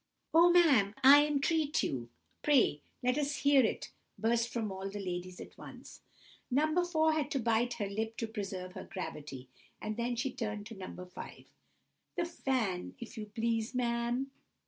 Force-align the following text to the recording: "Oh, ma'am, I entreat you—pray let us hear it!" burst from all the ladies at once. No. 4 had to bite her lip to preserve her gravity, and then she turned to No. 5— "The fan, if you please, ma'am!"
"Oh, 0.33 0.49
ma'am, 0.49 0.95
I 1.03 1.27
entreat 1.27 1.83
you—pray 1.83 2.81
let 3.03 3.19
us 3.19 3.35
hear 3.41 3.63
it!" 3.63 3.91
burst 4.17 4.49
from 4.49 4.71
all 4.71 4.89
the 4.89 4.99
ladies 4.99 5.39
at 5.39 5.55
once. 5.59 6.01
No. 6.49 6.83
4 6.83 7.13
had 7.13 7.29
to 7.29 7.39
bite 7.39 7.73
her 7.73 7.87
lip 7.87 8.17
to 8.17 8.25
preserve 8.27 8.73
her 8.73 8.85
gravity, 8.91 9.47
and 9.79 9.97
then 9.97 10.15
she 10.15 10.31
turned 10.33 10.65
to 10.65 10.75
No. 10.75 10.87
5— 10.87 11.45
"The 12.15 12.25
fan, 12.25 12.95
if 12.99 13.15
you 13.15 13.27
please, 13.27 13.75
ma'am!" 13.75 14.31